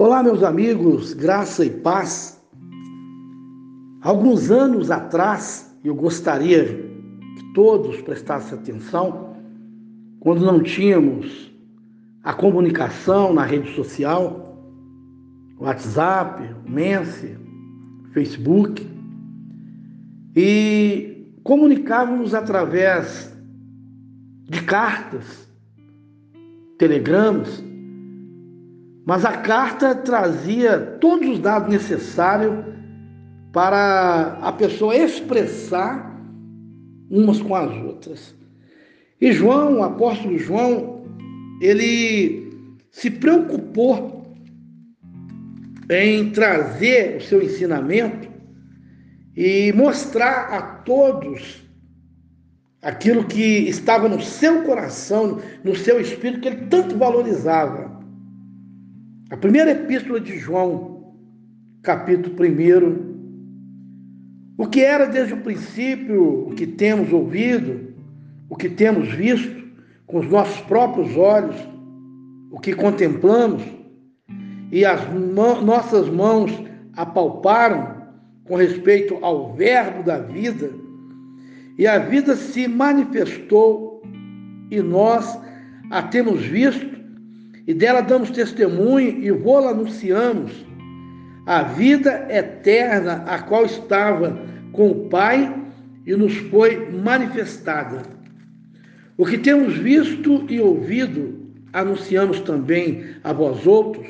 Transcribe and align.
Olá, 0.00 0.22
meus 0.22 0.44
amigos, 0.44 1.12
graça 1.12 1.64
e 1.64 1.70
paz. 1.70 2.40
Alguns 4.00 4.48
anos 4.48 4.92
atrás, 4.92 5.76
eu 5.82 5.92
gostaria 5.92 6.66
que 6.66 7.52
todos 7.52 8.00
prestassem 8.02 8.56
atenção, 8.56 9.34
quando 10.20 10.46
não 10.46 10.62
tínhamos 10.62 11.52
a 12.22 12.32
comunicação 12.32 13.34
na 13.34 13.44
rede 13.44 13.74
social, 13.74 14.56
WhatsApp, 15.58 16.48
Mense, 16.64 17.36
Facebook, 18.12 18.88
e 20.36 21.26
comunicávamos 21.42 22.34
através 22.34 23.36
de 24.48 24.62
cartas, 24.62 25.50
telegramas, 26.78 27.64
mas 29.08 29.24
a 29.24 29.38
carta 29.38 29.94
trazia 29.94 30.78
todos 31.00 31.26
os 31.26 31.38
dados 31.38 31.70
necessários 31.70 32.62
para 33.54 34.38
a 34.42 34.52
pessoa 34.52 34.94
expressar 34.94 36.14
umas 37.10 37.40
com 37.40 37.54
as 37.54 37.74
outras. 37.84 38.34
E 39.18 39.32
João, 39.32 39.78
o 39.78 39.82
apóstolo 39.82 40.38
João, 40.38 41.06
ele 41.62 42.52
se 42.90 43.10
preocupou 43.10 44.36
em 45.90 46.28
trazer 46.28 47.16
o 47.16 47.22
seu 47.22 47.42
ensinamento 47.42 48.28
e 49.34 49.72
mostrar 49.72 50.52
a 50.52 50.60
todos 50.60 51.62
aquilo 52.82 53.24
que 53.24 53.70
estava 53.70 54.06
no 54.06 54.20
seu 54.20 54.64
coração, 54.64 55.40
no 55.64 55.74
seu 55.74 55.98
espírito, 55.98 56.42
que 56.42 56.48
ele 56.48 56.66
tanto 56.66 56.94
valorizava. 56.98 57.97
A 59.30 59.36
primeira 59.36 59.72
epístola 59.72 60.18
de 60.18 60.38
João, 60.38 61.12
capítulo 61.82 62.34
1. 62.34 63.18
O 64.56 64.66
que 64.66 64.80
era 64.80 65.04
desde 65.04 65.34
o 65.34 65.42
princípio, 65.42 66.48
o 66.48 66.54
que 66.54 66.66
temos 66.66 67.12
ouvido, 67.12 67.92
o 68.48 68.56
que 68.56 68.70
temos 68.70 69.12
visto 69.12 69.68
com 70.06 70.20
os 70.20 70.30
nossos 70.30 70.58
próprios 70.62 71.14
olhos, 71.14 71.56
o 72.50 72.58
que 72.58 72.72
contemplamos 72.72 73.62
e 74.72 74.86
as 74.86 75.06
nossas 75.12 76.08
mãos 76.08 76.50
apalparam 76.96 77.98
com 78.44 78.56
respeito 78.56 79.18
ao 79.22 79.52
Verbo 79.52 80.04
da 80.04 80.20
vida, 80.20 80.70
e 81.76 81.86
a 81.86 81.98
vida 81.98 82.34
se 82.34 82.66
manifestou 82.66 84.02
e 84.70 84.80
nós 84.80 85.38
a 85.90 86.02
temos 86.02 86.40
visto 86.46 86.97
e 87.68 87.74
dela 87.74 88.00
damos 88.00 88.30
testemunho 88.30 89.22
e 89.22 89.30
vô-la 89.30 89.72
anunciamos, 89.72 90.66
a 91.44 91.62
vida 91.62 92.26
eterna, 92.30 93.24
a 93.26 93.40
qual 93.40 93.66
estava 93.66 94.38
com 94.72 94.90
o 94.90 95.08
Pai 95.10 95.54
e 96.06 96.16
nos 96.16 96.34
foi 96.34 96.90
manifestada. 96.90 98.02
O 99.18 99.26
que 99.26 99.36
temos 99.36 99.76
visto 99.76 100.46
e 100.48 100.58
ouvido, 100.58 101.46
anunciamos 101.70 102.40
também 102.40 103.04
a 103.22 103.34
vós 103.34 103.66
outros, 103.66 104.06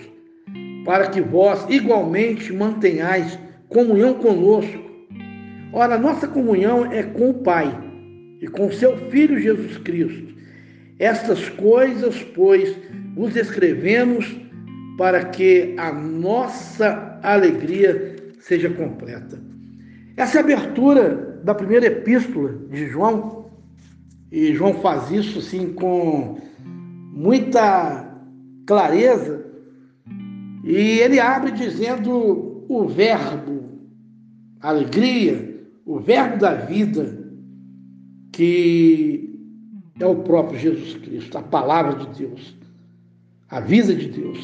para 0.84 1.08
que 1.08 1.20
vós 1.20 1.66
igualmente 1.68 2.52
mantenhais 2.52 3.36
comunhão 3.68 4.14
conosco. 4.14 4.88
Ora, 5.72 5.98
nossa 5.98 6.28
comunhão 6.28 6.92
é 6.92 7.02
com 7.02 7.30
o 7.30 7.34
Pai 7.34 7.76
e 8.40 8.46
com 8.46 8.70
seu 8.70 8.96
Filho 9.10 9.40
Jesus 9.40 9.78
Cristo. 9.78 10.32
Estas 11.00 11.48
coisas, 11.48 12.22
pois, 12.34 12.76
vos 13.18 13.34
escrevemos 13.34 14.40
para 14.96 15.24
que 15.24 15.74
a 15.76 15.92
nossa 15.92 17.18
alegria 17.20 18.14
seja 18.38 18.70
completa. 18.70 19.42
Essa 20.16 20.38
é 20.38 20.40
abertura 20.40 21.40
da 21.42 21.52
primeira 21.52 21.86
epístola 21.86 22.52
de 22.70 22.86
João, 22.86 23.50
e 24.30 24.54
João 24.54 24.74
faz 24.74 25.10
isso 25.10 25.40
assim 25.40 25.72
com 25.72 26.38
muita 27.12 28.08
clareza, 28.64 29.44
e 30.62 30.76
ele 31.00 31.18
abre 31.18 31.50
dizendo 31.50 32.64
o 32.68 32.86
verbo, 32.86 33.80
alegria, 34.60 35.66
o 35.84 35.98
verbo 35.98 36.38
da 36.38 36.54
vida, 36.54 37.18
que 38.32 39.36
é 39.98 40.06
o 40.06 40.22
próprio 40.22 40.60
Jesus 40.60 40.94
Cristo, 40.98 41.36
a 41.36 41.42
palavra 41.42 41.96
de 41.96 42.20
Deus 42.20 42.58
a 43.50 43.60
vida 43.60 43.94
de 43.94 44.08
Deus. 44.08 44.38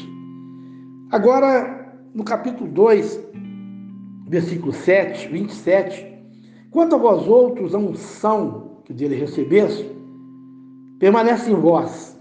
Agora, 1.11 1.93
no 2.13 2.23
capítulo 2.23 2.69
2, 2.71 3.19
versículo 4.27 4.73
7, 4.73 5.27
27, 5.27 6.13
quanto 6.71 6.95
a 6.95 6.97
vós 6.97 7.27
outros, 7.27 7.75
a 7.75 7.77
unção 7.77 8.81
que 8.83 8.93
dele 8.93 9.15
recebeste, 9.15 9.89
permanece 10.99 11.51
em 11.51 11.55
vós, 11.55 12.19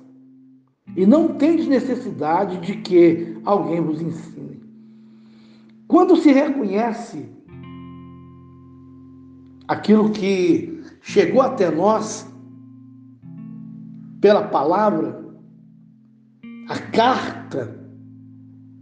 e 0.96 1.06
não 1.06 1.28
tendes 1.34 1.66
necessidade 1.66 2.58
de 2.58 2.76
que 2.76 3.38
alguém 3.44 3.80
vos 3.80 4.00
ensine. 4.00 4.62
Quando 5.88 6.16
se 6.16 6.32
reconhece 6.32 7.28
aquilo 9.66 10.10
que 10.10 10.82
chegou 11.00 11.40
até 11.40 11.70
nós 11.70 12.30
pela 14.20 14.42
palavra, 14.42 15.23
a 16.68 16.78
carta 16.78 17.78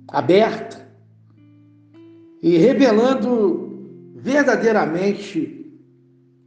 aberta 0.09 0.89
e 2.43 2.57
revelando 2.59 4.13
verdadeiramente 4.17 5.73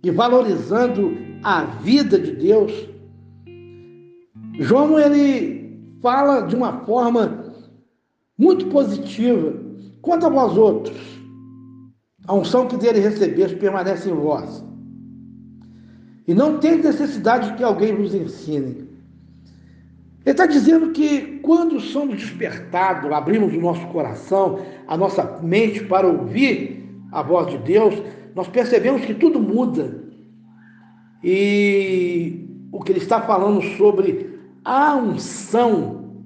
e 0.03 0.11
valorizando 0.11 1.11
a 1.43 1.63
vida 1.63 2.19
de 2.19 2.31
Deus. 2.31 2.71
João 4.59 4.99
ele 4.99 5.97
fala 6.01 6.41
de 6.41 6.55
uma 6.55 6.85
forma 6.85 7.53
muito 8.37 8.67
positiva. 8.67 9.53
Quanto 10.01 10.25
a 10.25 10.29
vós 10.29 10.57
outros, 10.57 10.97
a 12.27 12.33
unção 12.33 12.67
que 12.67 12.77
dele 12.77 12.99
recebeste 12.99 13.55
permanece 13.57 14.09
em 14.09 14.13
vós. 14.13 14.63
E 16.27 16.33
não 16.33 16.59
tem 16.59 16.77
necessidade 16.77 17.49
de 17.49 17.57
que 17.57 17.63
alguém 17.63 17.95
vos 17.95 18.13
ensine. 18.13 18.94
Ele 20.25 20.31
está 20.31 20.47
dizendo 20.47 20.89
que 20.89 21.39
quando 21.43 21.79
somos 21.79 22.17
despertados, 22.17 23.11
abrimos 23.11 23.53
o 23.53 23.61
nosso 23.61 23.85
coração, 23.87 24.59
a 24.87 24.97
nossa 24.97 25.39
mente 25.43 25.83
para 25.83 26.07
ouvir 26.07 26.83
a 27.11 27.21
voz 27.21 27.51
de 27.51 27.59
Deus, 27.59 27.93
nós 28.33 28.47
percebemos 28.47 29.05
que 29.05 29.13
tudo 29.13 29.39
muda. 29.39 30.03
E 31.23 32.43
o 32.71 32.81
que 32.81 32.91
ele 32.91 32.99
está 32.99 33.21
falando 33.21 33.61
sobre 33.77 34.39
a 34.63 34.95
unção 34.95 36.23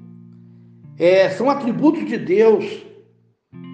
é, 0.97 1.29
são 1.31 1.49
atributos 1.49 2.05
de 2.05 2.17
Deus, 2.17 2.85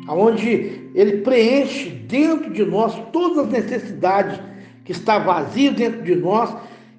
onde 0.09 0.89
ele 0.95 1.17
preenche 1.17 1.89
dentro 1.89 2.51
de 2.51 2.65
nós 2.65 2.95
todas 3.13 3.45
as 3.45 3.51
necessidades 3.51 4.39
que 4.83 4.91
está 4.91 5.19
vazio 5.19 5.71
dentro 5.71 6.01
de 6.01 6.15
nós 6.15 6.55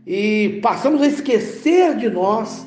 e 0.06 0.60
passamos 0.62 1.03
a 1.03 1.06
esquecer 1.09 1.97
de 1.97 2.09
nós 2.09 2.66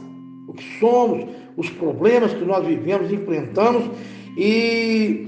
o 0.50 0.54
que 0.54 0.80
somos, 0.80 1.30
os 1.56 1.70
problemas 1.70 2.34
que 2.34 2.44
nós 2.44 2.66
vivemos, 2.66 3.12
enfrentamos. 3.12 3.88
E 4.36 5.28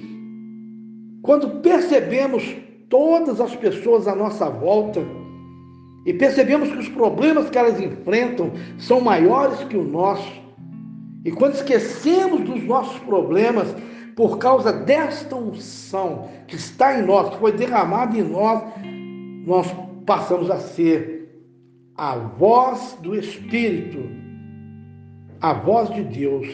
quando 1.22 1.62
percebemos 1.62 2.56
todas 2.90 3.40
as 3.40 3.56
pessoas 3.56 4.08
à 4.08 4.16
nossa 4.16 4.50
volta 4.50 5.00
e 6.08 6.14
percebemos 6.14 6.70
que 6.70 6.78
os 6.80 6.90
problemas 6.90 7.52
que 7.52 7.58
elas 7.58 7.80
enfrentam 7.80 8.52
são 8.79 9.00
maiores 9.00 9.64
que 9.66 9.78
o 9.78 9.84
nosso, 9.84 10.41
e 11.24 11.32
quando 11.32 11.53
esquecemos 11.53 12.41
dos 12.41 12.64
nossos 12.64 12.97
problemas 13.02 13.67
por 14.16 14.40
causa 14.40 14.74
desta 14.74 15.35
unção 15.35 16.29
que 16.47 16.56
está 16.56 16.97
em 17.00 17.03
nós, 17.03 17.29
que 17.29 17.40
foi 17.40 17.52
derramada 17.52 18.17
em 18.17 18.24
nós, 18.24 18.64
nós 19.46 19.67
passamos 20.08 20.50
a 20.50 20.58
ser 20.58 21.29
a 21.96 22.16
voz 22.16 22.97
do 23.03 23.16
Espírito 23.16 24.30
a 25.41 25.53
voz 25.53 25.90
de 25.93 26.03
Deus 26.03 26.47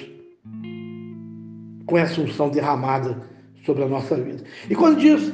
com 1.86 1.98
essa 1.98 2.22
unção 2.22 2.50
derramada 2.50 3.22
sobre 3.66 3.84
a 3.84 3.88
nossa 3.88 4.16
vida. 4.16 4.44
E 4.70 4.76
quando 4.76 5.00
diz, 5.00 5.34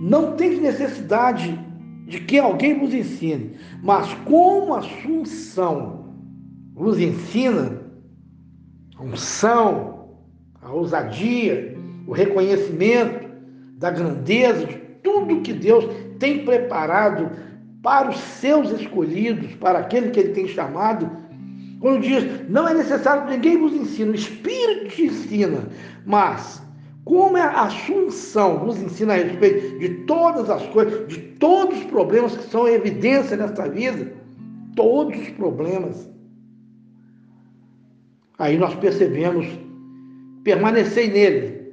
não 0.00 0.36
tem 0.36 0.60
necessidade 0.60 1.58
de 2.06 2.20
que 2.20 2.38
alguém 2.38 2.78
vos 2.78 2.92
ensine, 2.94 3.56
mas 3.82 4.12
como 4.24 4.74
a 4.74 4.82
sua 4.82 5.10
unção 5.10 6.14
vos 6.74 6.98
ensina, 6.98 7.80
a 8.96 9.02
unção, 9.02 10.08
a 10.60 10.72
ousadia, 10.72 11.76
o 12.06 12.12
reconhecimento 12.12 13.30
da 13.78 13.90
grandeza 13.90 14.66
de 14.66 14.74
tudo 15.02 15.40
que 15.40 15.52
Deus 15.52 15.86
tem 16.18 16.44
preparado 16.44 17.30
para 17.82 18.10
os 18.10 18.16
seus 18.16 18.70
escolhidos, 18.70 19.54
para 19.56 19.80
aquele 19.80 20.10
que 20.10 20.20
Ele 20.20 20.32
tem 20.32 20.46
chamado, 20.46 21.21
Quando 21.82 22.02
diz, 22.02 22.48
não 22.48 22.68
é 22.68 22.74
necessário 22.74 23.26
que 23.26 23.32
ninguém 23.32 23.58
vos 23.58 23.72
ensine, 23.72 24.12
o 24.12 24.14
Espírito 24.14 24.94
te 24.94 25.06
ensina. 25.06 25.66
Mas, 26.06 26.62
como 27.04 27.36
a 27.36 27.62
Assunção 27.62 28.64
nos 28.64 28.80
ensina 28.80 29.14
a 29.14 29.16
respeito 29.16 29.80
de 29.80 29.88
todas 30.04 30.48
as 30.48 30.64
coisas, 30.68 31.08
de 31.08 31.18
todos 31.18 31.76
os 31.76 31.84
problemas 31.86 32.36
que 32.36 32.44
são 32.44 32.68
evidência 32.68 33.36
nesta 33.36 33.68
vida, 33.68 34.12
todos 34.76 35.18
os 35.18 35.30
problemas, 35.30 36.08
aí 38.38 38.56
nós 38.56 38.76
percebemos, 38.76 39.44
permanecei 40.44 41.10
nele. 41.10 41.72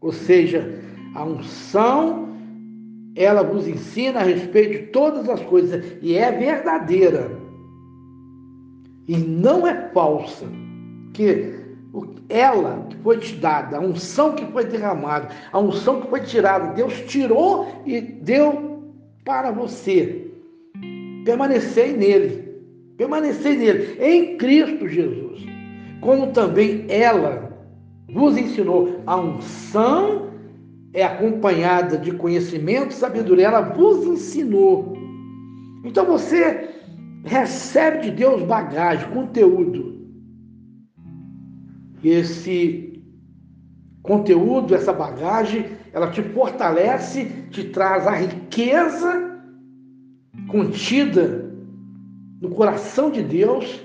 Ou 0.00 0.12
seja, 0.12 0.72
a 1.16 1.24
unção, 1.24 2.28
ela 3.16 3.42
vos 3.42 3.66
ensina 3.66 4.20
a 4.20 4.22
respeito 4.22 4.70
de 4.70 4.86
todas 4.92 5.28
as 5.28 5.42
coisas 5.42 5.84
e 6.00 6.14
é 6.14 6.30
verdadeira 6.30 7.41
e 9.08 9.16
não 9.16 9.66
é 9.66 9.90
falsa. 9.92 10.46
Que 11.12 11.62
ela 12.28 12.86
que 12.88 12.96
foi 12.98 13.18
te 13.18 13.34
dada, 13.36 13.76
a 13.76 13.80
unção 13.80 14.34
que 14.34 14.46
foi 14.46 14.64
derramada, 14.64 15.28
a 15.52 15.58
unção 15.58 16.00
que 16.00 16.08
foi 16.08 16.20
tirada, 16.20 16.72
Deus 16.72 16.94
tirou 17.02 17.82
e 17.84 18.00
deu 18.00 18.82
para 19.24 19.50
você. 19.50 20.30
Permanecei 21.24 21.92
nele, 21.92 22.48
permanecei 22.96 23.56
nele, 23.56 23.98
em 24.00 24.36
Cristo 24.38 24.88
Jesus. 24.88 25.44
Como 26.00 26.28
também 26.28 26.86
ela 26.88 27.52
vos 28.08 28.36
ensinou, 28.36 29.00
a 29.06 29.16
unção 29.16 30.30
é 30.94 31.04
acompanhada 31.04 31.96
de 31.96 32.12
conhecimento, 32.12 32.92
sabedoria, 32.92 33.46
ela 33.46 33.60
vos 33.60 34.04
ensinou. 34.06 34.96
Então 35.84 36.04
você 36.04 36.71
recebe 37.24 38.02
de 38.02 38.10
Deus 38.10 38.42
bagagem, 38.42 39.10
conteúdo. 39.10 40.00
E 42.02 42.08
esse 42.08 43.02
conteúdo, 44.02 44.74
essa 44.74 44.92
bagagem, 44.92 45.66
ela 45.92 46.10
te 46.10 46.22
fortalece, 46.22 47.26
te 47.50 47.64
traz 47.64 48.06
a 48.06 48.12
riqueza 48.12 49.40
contida 50.48 51.50
no 52.40 52.50
coração 52.50 53.10
de 53.10 53.22
Deus 53.22 53.80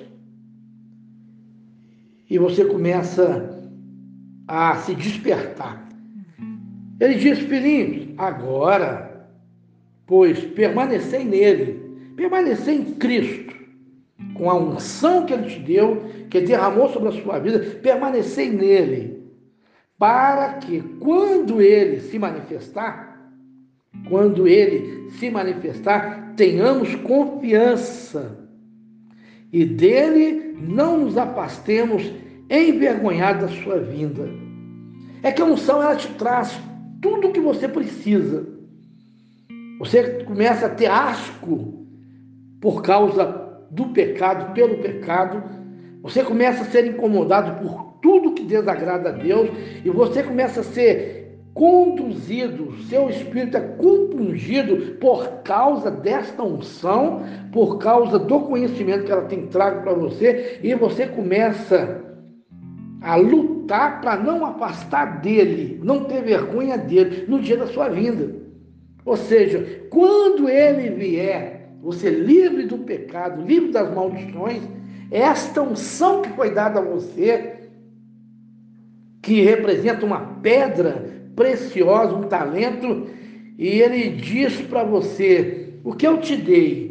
e 2.30 2.38
você 2.40 2.66
começa 2.66 3.56
a 4.48 4.76
se 4.78 4.96
despertar. 4.96 5.88
Ele 7.00 7.16
diz, 7.16 7.40
filhinhos, 7.40 8.16
agora, 8.18 9.30
pois 10.08 10.40
permanecei 10.40 11.24
nele 11.24 11.87
Permanecer 12.18 12.74
em 12.74 12.96
Cristo, 12.96 13.56
com 14.34 14.50
a 14.50 14.56
unção 14.56 15.28
que 15.28 15.34
Ele 15.34 15.48
te 15.48 15.60
deu, 15.60 16.04
que 16.32 16.42
derramou 16.42 16.90
sobre 16.90 17.10
a 17.10 17.22
sua 17.22 17.38
vida, 17.38 17.60
permanecer 17.80 18.52
nele, 18.52 19.24
para 20.00 20.54
que 20.54 20.82
quando 21.00 21.62
Ele 21.62 22.02
se 22.02 22.18
manifestar, 22.18 23.32
quando 24.10 24.48
Ele 24.48 25.12
se 25.12 25.30
manifestar, 25.30 26.34
tenhamos 26.36 26.96
confiança 26.96 28.36
e 29.54 29.64
dele 29.64 30.58
não 30.60 30.98
nos 30.98 31.20
afastemos 31.20 32.12
envergonhados 32.50 33.44
da 33.44 33.62
sua 33.62 33.80
vinda. 33.80 34.28
É 35.22 35.32
que 35.32 35.42
a 35.42 35.46
unção 35.46 35.84
ela 35.84 35.96
te 35.96 36.08
traz 36.16 36.60
tudo 37.00 37.28
o 37.28 37.32
que 37.32 37.40
você 37.40 37.68
precisa. 37.68 38.48
Você 39.78 40.24
começa 40.24 40.66
a 40.66 40.70
ter 40.70 40.88
asco 40.88 41.87
por 42.62 42.82
causa 42.82 43.48
do 43.70 43.88
pecado, 43.88 44.54
pelo 44.54 44.78
pecado, 44.78 45.44
você 46.02 46.24
começa 46.24 46.62
a 46.62 46.66
ser 46.66 46.86
incomodado 46.86 47.62
por 47.62 47.98
tudo 48.02 48.34
que 48.34 48.44
desagrada 48.44 49.10
a 49.10 49.12
Deus 49.14 49.50
e 49.84 49.90
você 49.90 50.24
começa 50.24 50.62
a 50.62 50.64
ser 50.64 51.18
conduzido, 51.54 52.72
seu 52.84 53.10
espírito 53.10 53.58
é 53.58 53.62
compungido 53.62 54.96
por 55.00 55.42
causa 55.42 55.90
desta 55.90 56.44
unção, 56.44 57.24
por 57.52 57.80
causa 57.80 58.20
do 58.20 58.42
conhecimento 58.42 59.06
que 59.06 59.12
ela 59.12 59.24
tem 59.24 59.48
trago 59.48 59.82
para 59.82 59.94
você 59.94 60.60
e 60.62 60.76
você 60.76 61.08
começa 61.08 62.04
a 63.02 63.16
lutar 63.16 64.02
para 64.02 64.18
não 64.18 64.46
afastar 64.46 65.20
dele, 65.20 65.80
não 65.84 66.04
ter 66.04 66.22
vergonha 66.22 66.78
dele 66.78 67.26
no 67.28 67.40
dia 67.40 67.58
da 67.58 67.66
sua 67.66 67.90
vinda. 67.90 68.36
Ou 69.04 69.18
seja, 69.18 69.88
quando 69.90 70.48
ele 70.48 70.92
vier 70.92 71.57
você 71.82 72.10
livre 72.10 72.64
do 72.64 72.80
pecado, 72.80 73.42
livre 73.42 73.72
das 73.72 73.94
maldições, 73.94 74.62
é 75.12 75.20
esta 75.20 75.62
unção 75.62 76.22
que 76.22 76.30
foi 76.30 76.54
dada 76.54 76.80
a 76.80 76.84
você, 76.84 77.70
que 79.22 79.42
representa 79.42 80.06
uma 80.06 80.20
pedra 80.42 81.06
preciosa, 81.36 82.16
um 82.16 82.24
talento, 82.24 83.08
e 83.58 83.68
ele 83.68 84.10
diz 84.10 84.62
para 84.62 84.84
você: 84.84 85.74
o 85.84 85.94
que 85.94 86.08
eu 86.08 86.20
te 86.20 86.36
dei 86.36 86.88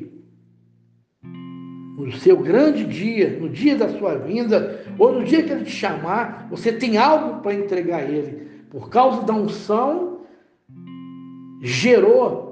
no 2.06 2.12
seu 2.12 2.36
grande 2.36 2.84
dia, 2.84 3.36
no 3.40 3.48
dia 3.48 3.74
da 3.74 3.88
sua 3.88 4.16
vinda, 4.16 4.80
ou 4.98 5.12
no 5.12 5.24
dia 5.24 5.42
que 5.42 5.50
ele 5.50 5.64
te 5.64 5.72
chamar, 5.72 6.46
você 6.50 6.72
tem 6.72 6.96
algo 6.96 7.40
para 7.40 7.54
entregar 7.54 8.00
a 8.00 8.04
ele. 8.04 8.46
Por 8.70 8.88
causa 8.90 9.22
da 9.22 9.32
unção, 9.32 10.20
gerou 11.62 12.45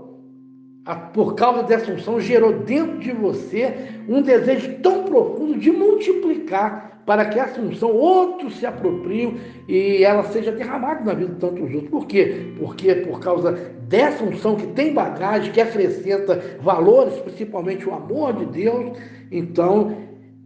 por 0.92 1.34
causa 1.34 1.62
dessa 1.62 1.90
unção, 1.90 2.20
gerou 2.20 2.52
dentro 2.52 2.98
de 2.98 3.10
você 3.12 3.74
um 4.06 4.20
desejo 4.20 4.74
tão 4.82 5.04
profundo 5.04 5.58
de 5.58 5.72
multiplicar 5.72 7.00
para 7.06 7.24
que 7.26 7.38
essa 7.38 7.60
unção 7.60 7.90
outros 7.90 8.58
se 8.58 8.66
apropriem 8.66 9.36
e 9.68 10.02
ela 10.04 10.24
seja 10.24 10.52
derramada 10.52 11.02
na 11.04 11.14
vida 11.14 11.32
de 11.32 11.40
tantos 11.40 11.72
outros. 11.72 11.90
Por 11.90 12.06
quê? 12.06 12.52
Porque 12.58 12.94
por 12.96 13.20
causa 13.20 13.52
dessa 13.88 14.24
unção 14.24 14.56
que 14.56 14.66
tem 14.68 14.92
bagagem, 14.92 15.52
que 15.52 15.60
acrescenta 15.60 16.58
valores, 16.60 17.14
principalmente 17.18 17.88
o 17.88 17.94
amor 17.94 18.34
de 18.34 18.46
Deus, 18.46 18.98
então 19.30 19.96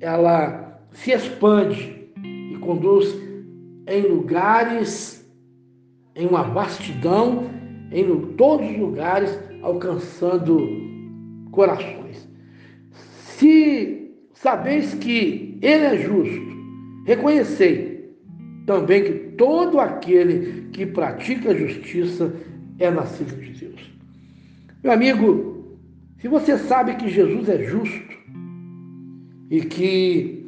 ela 0.00 0.80
se 0.92 1.12
expande 1.12 2.10
e 2.24 2.56
conduz 2.58 3.16
em 3.86 4.02
lugares, 4.02 5.26
em 6.14 6.26
uma 6.26 6.42
vastidão, 6.42 7.44
em 7.90 8.04
todos 8.36 8.68
os 8.68 8.76
lugares 8.76 9.47
alcançando 9.62 10.58
corações. 11.50 12.28
Se 12.92 14.12
sabeis 14.34 14.94
que 14.94 15.58
Ele 15.60 15.84
é 15.84 15.96
justo, 15.98 16.56
reconhecei 17.04 18.14
também 18.66 19.04
que 19.04 19.12
todo 19.36 19.80
aquele 19.80 20.68
que 20.70 20.84
pratica 20.84 21.50
a 21.50 21.54
justiça 21.54 22.34
é 22.78 22.90
nascido 22.90 23.34
de 23.40 23.52
Deus. 23.52 23.80
Meu 24.82 24.92
amigo, 24.92 25.78
se 26.18 26.28
você 26.28 26.58
sabe 26.58 26.96
que 26.96 27.08
Jesus 27.08 27.48
é 27.48 27.64
justo 27.64 28.16
e 29.50 29.62
que 29.62 30.46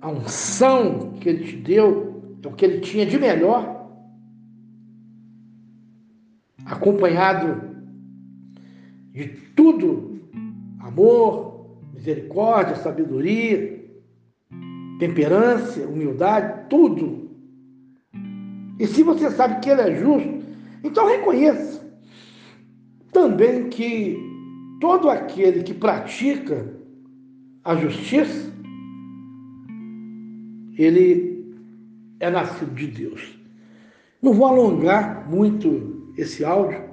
a 0.00 0.08
unção 0.08 1.12
que 1.20 1.28
Ele 1.28 1.44
te 1.44 1.56
deu 1.56 2.38
é 2.42 2.48
o 2.48 2.52
que 2.52 2.64
Ele 2.64 2.80
tinha 2.80 3.04
de 3.04 3.18
melhor, 3.18 3.90
acompanhado 6.64 7.65
de 9.16 9.28
tudo: 9.56 10.20
amor, 10.78 11.78
misericórdia, 11.94 12.76
sabedoria, 12.76 13.82
temperança, 14.98 15.86
humildade, 15.86 16.68
tudo. 16.68 17.30
E 18.78 18.86
se 18.86 19.02
você 19.02 19.30
sabe 19.30 19.60
que 19.60 19.70
Ele 19.70 19.80
é 19.80 19.96
justo, 19.96 20.44
então 20.84 21.08
reconheça 21.08 21.82
também 23.10 23.70
que 23.70 24.18
todo 24.78 25.08
aquele 25.08 25.62
que 25.62 25.72
pratica 25.72 26.76
a 27.64 27.74
justiça, 27.74 28.52
ele 30.78 31.56
é 32.20 32.28
nascido 32.28 32.74
de 32.74 32.86
Deus. 32.86 33.38
Não 34.20 34.34
vou 34.34 34.46
alongar 34.46 35.26
muito 35.30 36.12
esse 36.18 36.44
áudio, 36.44 36.84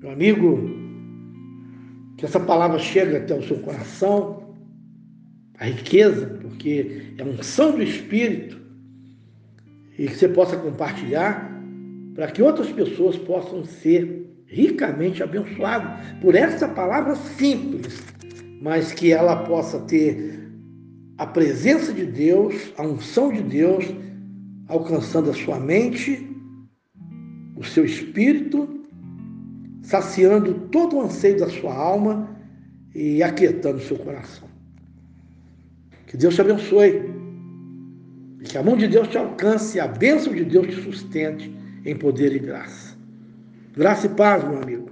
meu 0.00 0.10
amigo 0.10 0.81
que 2.22 2.26
essa 2.26 2.38
palavra 2.38 2.78
chegue 2.78 3.16
até 3.16 3.34
o 3.34 3.42
seu 3.42 3.58
coração, 3.58 4.54
a 5.58 5.64
riqueza, 5.64 6.38
porque 6.40 7.14
é 7.18 7.24
unção 7.24 7.72
do 7.72 7.82
Espírito, 7.82 8.60
e 9.98 10.06
que 10.06 10.14
você 10.14 10.28
possa 10.28 10.56
compartilhar 10.56 11.52
para 12.14 12.30
que 12.30 12.40
outras 12.40 12.70
pessoas 12.70 13.16
possam 13.16 13.64
ser 13.64 14.32
ricamente 14.46 15.20
abençoadas 15.20 15.90
por 16.20 16.36
essa 16.36 16.68
palavra 16.68 17.16
simples, 17.16 18.00
mas 18.60 18.92
que 18.92 19.12
ela 19.12 19.42
possa 19.42 19.80
ter 19.80 20.48
a 21.18 21.26
presença 21.26 21.92
de 21.92 22.06
Deus, 22.06 22.54
a 22.78 22.86
unção 22.86 23.32
de 23.32 23.42
Deus, 23.42 23.84
alcançando 24.68 25.28
a 25.28 25.34
sua 25.34 25.58
mente, 25.58 26.24
o 27.56 27.64
seu 27.64 27.84
espírito 27.84 28.81
saciando 29.82 30.54
todo 30.68 30.96
o 30.96 31.02
anseio 31.02 31.38
da 31.38 31.48
sua 31.48 31.74
alma 31.74 32.36
e 32.94 33.22
aquietando 33.22 33.78
o 33.78 33.82
seu 33.82 33.98
coração. 33.98 34.48
Que 36.06 36.16
Deus 36.16 36.34
te 36.34 36.40
abençoe. 36.40 37.10
E 38.40 38.44
que 38.44 38.58
a 38.58 38.62
mão 38.62 38.76
de 38.76 38.86
Deus 38.86 39.08
te 39.08 39.16
alcance 39.18 39.76
e 39.76 39.80
a 39.80 39.86
bênção 39.86 40.34
de 40.34 40.44
Deus 40.44 40.66
te 40.66 40.82
sustente 40.82 41.54
em 41.84 41.96
poder 41.96 42.34
e 42.34 42.38
graça. 42.38 42.96
Graça 43.74 44.06
e 44.06 44.10
paz, 44.10 44.44
meu 44.44 44.60
amigo. 44.62 44.91